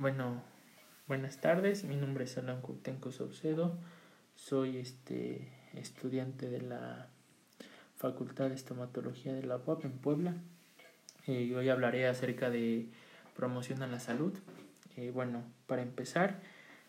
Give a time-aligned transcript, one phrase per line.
[0.00, 0.42] Bueno,
[1.08, 1.84] buenas tardes.
[1.84, 3.76] Mi nombre es Alan Curtenco Saucedo.
[4.34, 7.08] Soy este estudiante de la
[7.98, 10.36] Facultad de Estomatología de la UAP en Puebla.
[11.26, 12.88] Eh, y hoy hablaré acerca de
[13.36, 14.32] promoción a la salud.
[14.96, 16.40] Eh, bueno, para empezar,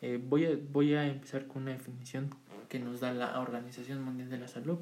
[0.00, 2.30] eh, voy, a, voy a empezar con una definición
[2.68, 4.78] que nos da la Organización Mundial de la Salud,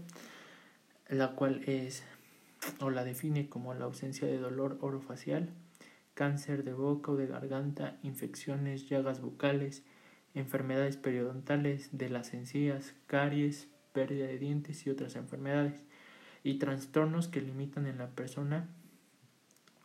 [1.09, 2.05] la cual es
[2.81, 5.49] o la define como la ausencia de dolor orofacial
[6.15, 9.83] cáncer de boca o de garganta, infecciones, llagas bucales,
[10.35, 15.83] enfermedades periodontales de las encías, caries, pérdida de dientes y otras enfermedades,
[16.43, 18.69] y trastornos que limitan en la persona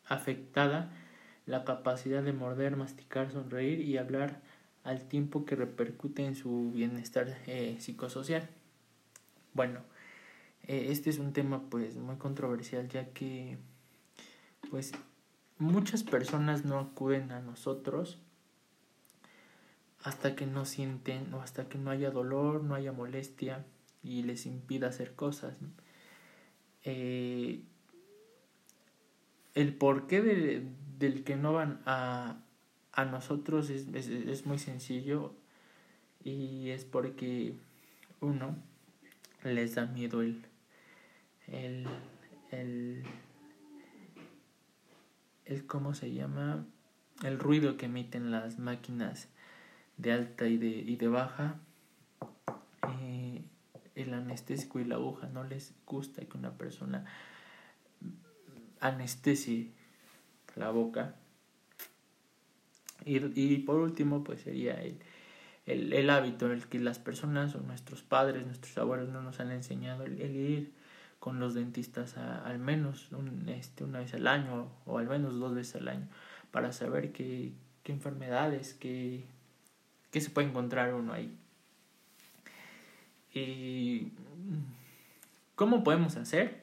[0.08, 0.92] afectada
[1.46, 4.42] la capacidad de morder, masticar, sonreír y hablar
[4.84, 8.48] al tiempo que repercute en su bienestar eh, psicosocial.
[9.54, 9.82] Bueno,
[10.68, 13.58] eh, este es un tema pues muy controversial ya que
[14.70, 14.92] pues
[15.58, 18.20] muchas personas no acuden a nosotros
[20.04, 23.66] hasta que no sienten o hasta que no haya dolor, no haya molestia
[24.04, 25.58] y les impida hacer cosas.
[26.84, 27.64] Eh,
[29.56, 30.68] el porqué de,
[31.00, 32.38] del que no van a,
[32.92, 35.34] a nosotros es, es, es, muy sencillo
[36.24, 37.56] y es porque
[38.22, 38.56] uno
[39.44, 40.46] les da miedo el,
[41.48, 41.88] el,
[42.52, 43.04] el
[45.46, 46.66] el cómo se llama
[47.24, 49.30] el ruido que emiten las máquinas
[49.98, 51.56] de alta y de, y de baja
[53.02, 53.42] eh,
[53.96, 55.28] el anestésico y la aguja.
[55.28, 57.06] No les gusta que una persona
[58.80, 59.72] anestesie
[60.56, 61.16] la boca.
[63.06, 65.00] Y, y por último pues sería el,
[65.66, 69.52] el, el, hábito el que las personas o nuestros padres nuestros abuelos no nos han
[69.52, 70.74] enseñado el, el ir
[71.26, 73.10] con los dentistas al menos
[73.48, 76.08] este, una vez al año o al menos dos veces al año
[76.52, 79.26] para saber qué, qué enfermedades, qué,
[80.12, 81.36] qué se puede encontrar uno ahí.
[83.34, 84.12] Y
[85.56, 86.62] cómo podemos hacer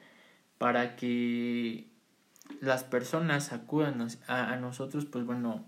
[0.59, 1.89] para que
[2.61, 5.65] las personas acudan a, a nosotros, pues bueno,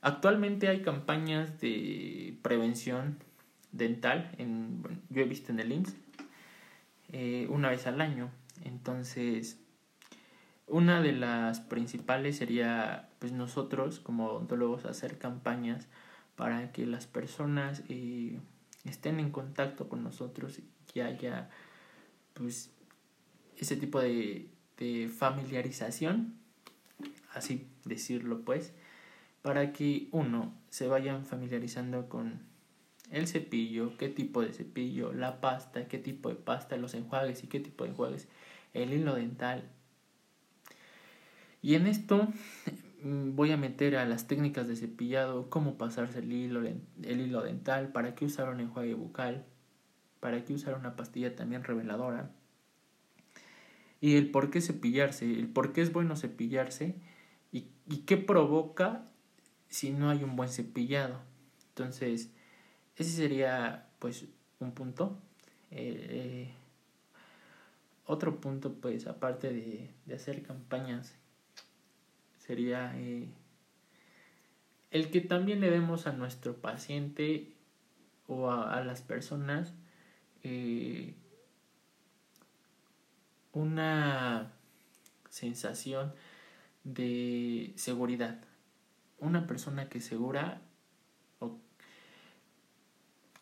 [0.00, 3.18] actualmente hay campañas de prevención
[3.72, 5.96] dental, en, yo he visto en el IMSS,
[7.12, 8.30] eh, una vez al año.
[8.64, 9.60] Entonces,
[10.66, 15.88] una de las principales sería pues nosotros como odontólogos hacer campañas
[16.36, 18.40] para que las personas eh,
[18.84, 21.50] estén en contacto con nosotros y que haya
[22.34, 22.70] pues
[23.56, 24.48] ese tipo de,
[24.78, 26.34] de familiarización,
[27.34, 28.72] así decirlo pues,
[29.42, 32.51] para que uno se vayan familiarizando con
[33.12, 37.46] el cepillo, qué tipo de cepillo, la pasta, qué tipo de pasta, los enjuagues y
[37.46, 38.26] qué tipo de enjuagues,
[38.72, 39.70] el hilo dental.
[41.60, 42.28] Y en esto
[43.04, 47.42] mm, voy a meter a las técnicas de cepillado, cómo pasarse el hilo, el hilo
[47.42, 49.44] dental, para qué usar un enjuague bucal,
[50.18, 52.30] para qué usar una pastilla también reveladora.
[54.00, 56.96] Y el por qué cepillarse, el por qué es bueno cepillarse
[57.52, 59.04] y, y qué provoca
[59.68, 61.20] si no hay un buen cepillado.
[61.68, 62.30] Entonces,
[62.96, 64.26] ese sería pues
[64.60, 65.18] un punto.
[65.70, 66.50] Eh,
[68.06, 71.14] otro punto pues aparte de, de hacer campañas
[72.38, 73.28] sería eh,
[74.90, 77.52] el que también le demos a nuestro paciente
[78.26, 79.72] o a, a las personas
[80.42, 81.14] eh,
[83.52, 84.52] una
[85.28, 86.12] sensación
[86.84, 88.40] de seguridad.
[89.18, 90.60] Una persona que segura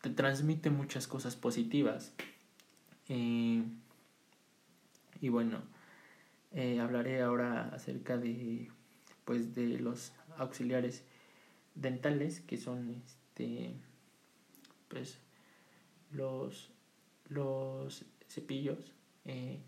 [0.01, 2.13] te transmite muchas cosas positivas.
[3.07, 3.63] Eh,
[5.21, 5.61] y bueno,
[6.51, 8.69] eh, hablaré ahora acerca de
[9.25, 11.03] pues de los auxiliares
[11.75, 13.75] dentales que son este
[14.87, 15.19] pues
[16.11, 16.71] los
[17.29, 18.91] los cepillos
[19.25, 19.59] eh,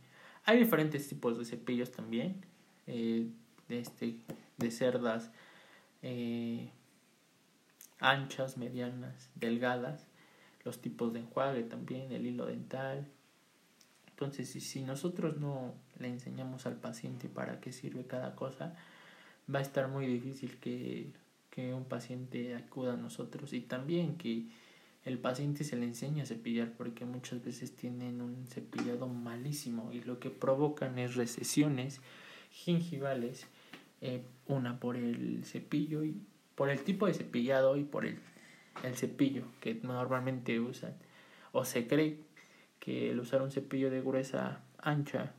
[0.43, 2.41] hay diferentes tipos de cepillos también
[3.69, 4.17] este
[4.57, 5.31] de cerdas
[7.99, 10.08] anchas medianas delgadas
[10.63, 13.07] los tipos de enjuague también, el hilo dental.
[14.07, 18.75] Entonces, si, nosotros no le enseñamos al paciente para qué sirve cada cosa,
[19.53, 21.11] va a estar muy difícil que,
[21.49, 24.47] que un paciente acuda a nosotros y también que
[25.05, 30.01] el paciente se le enseñe a cepillar porque muchas veces tienen un cepillado malísimo y
[30.01, 31.99] lo que provocan es recesiones
[32.51, 33.47] gingivales,
[33.99, 36.15] eh, una por el cepillo y
[36.55, 38.19] por el tipo de cepillado y por el
[38.81, 40.93] el cepillo que normalmente usan.
[41.52, 42.17] O se cree
[42.79, 45.34] que el usar un cepillo de gruesa ancha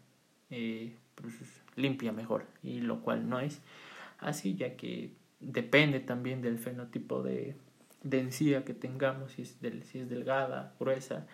[0.51, 1.35] eh, pues,
[1.77, 3.61] limpia mejor, y lo cual no es
[4.21, 7.57] así, ya que depende también del fenotipo de,
[8.03, 11.27] de encía que tengamos, si es, del, si es delgada, gruesa,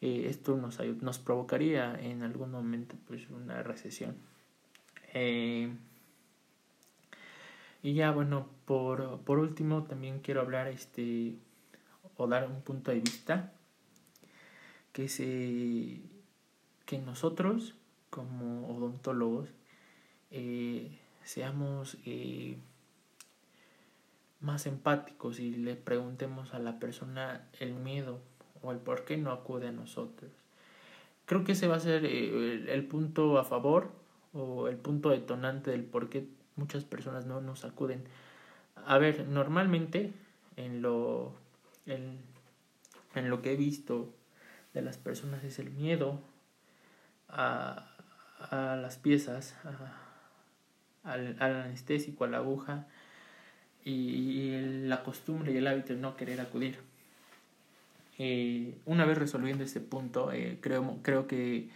[0.00, 4.16] eh, esto nos, nos provocaría en algún momento pues una recesión.
[5.14, 5.70] Eh,
[7.86, 11.36] y ya bueno, por, por último también quiero hablar este
[12.16, 13.52] o dar un punto de vista
[14.92, 16.00] que se
[16.84, 17.76] que nosotros
[18.10, 19.50] como odontólogos
[20.32, 22.58] eh, seamos eh,
[24.40, 28.18] más empáticos y le preguntemos a la persona el miedo
[28.62, 30.32] o el por qué no acude a nosotros.
[31.24, 33.92] Creo que ese va a ser eh, el, punto a favor
[34.32, 38.04] o el punto detonante del por qué muchas personas no nos acuden.
[38.86, 40.12] A ver, normalmente
[40.56, 41.34] en lo,
[41.86, 42.18] en,
[43.14, 44.12] en lo que he visto
[44.74, 46.20] de las personas es el miedo
[47.28, 47.90] a,
[48.50, 49.54] a las piezas,
[51.02, 52.86] al, al, anestésico, a la aguja
[53.84, 56.78] y, la costumbre y el hábito de no querer acudir.
[58.18, 61.68] Eh, una vez resolviendo este punto, eh, creo, creo que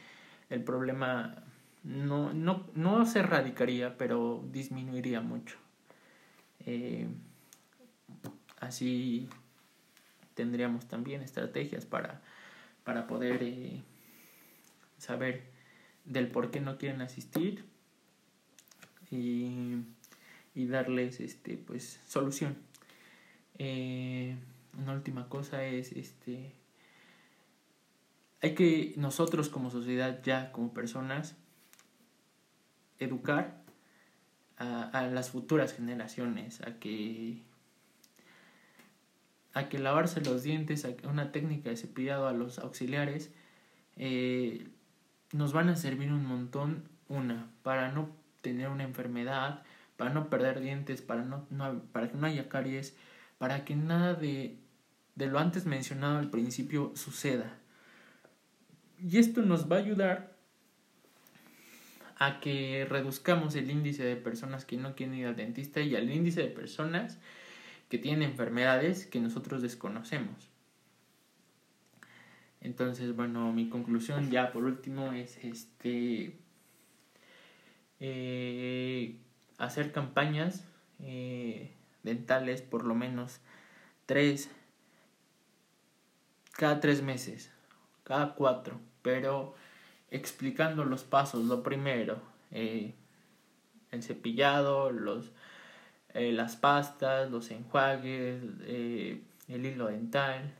[0.48, 1.36] el problema
[1.82, 5.56] no, no, no se erradicaría, pero disminuiría mucho.
[6.66, 7.08] Eh,
[8.58, 9.28] así
[10.34, 12.20] tendríamos también estrategias para,
[12.84, 13.82] para poder
[14.98, 15.42] saber
[16.04, 17.64] del por qué no quieren asistir
[19.10, 19.82] y,
[20.54, 22.56] y darles este pues solución
[23.58, 24.36] eh,
[24.78, 26.52] una última cosa es este
[28.42, 31.36] hay que nosotros como sociedad ya como personas
[33.00, 33.60] educar
[34.56, 37.42] a, las futuras generaciones a que
[39.54, 43.32] a que lavarse los dientes, a una técnica de cepillado a los auxiliares,
[43.96, 44.68] eh,
[45.32, 48.10] nos van a servir un montón, una, para no
[48.42, 49.62] tener una enfermedad,
[49.96, 51.46] para no perder dientes, para, no,
[51.92, 52.96] para que no haya caries,
[53.38, 54.56] para que nada de,
[55.16, 57.58] de lo antes mencionado al principio suceda.
[59.02, 60.36] Y esto nos va a ayudar
[62.20, 66.10] a que reduzcamos el índice de personas que no quieren ir al dentista y al
[66.10, 67.18] índice de personas
[67.88, 70.50] que tienen enfermedades que nosotros desconocemos.
[72.60, 76.36] Entonces, bueno, mi conclusión ya por último es este
[78.00, 79.16] eh,
[79.56, 80.66] hacer campañas
[80.98, 81.72] eh,
[82.02, 83.40] dentales por lo menos
[84.04, 84.50] tres
[86.52, 87.50] cada tres meses,
[88.04, 89.54] cada cuatro, pero
[90.10, 91.44] explicando los pasos.
[91.44, 92.20] Lo primero,
[92.50, 92.94] eh,
[93.90, 95.32] el cepillado, los,
[96.14, 98.42] las pastas, los enjuagues,
[99.48, 100.54] el hilo dental,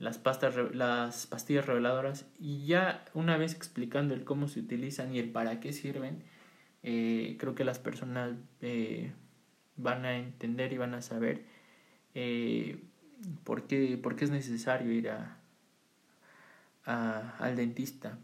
[0.00, 5.18] las, pastas, las pastillas reveladoras y ya una vez explicando el cómo se utilizan y
[5.18, 6.24] el para qué sirven,
[6.82, 9.12] eh, creo que las personas eh,
[9.76, 11.44] van a entender y van a saber
[12.14, 12.82] eh,
[13.44, 15.36] por, qué, por qué es necesario ir a
[16.84, 18.18] al dentista.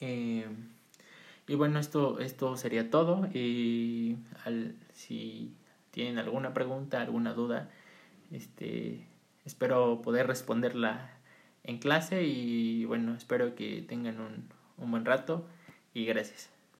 [0.00, 3.28] Y bueno, esto, esto sería todo.
[3.32, 5.54] Y al, si
[5.90, 7.70] tienen alguna pregunta, alguna duda,
[8.30, 9.06] este
[9.46, 11.08] Espero poder responderla
[11.62, 15.46] en clase y bueno, espero que tengan un, un buen rato
[15.94, 16.55] y gracias.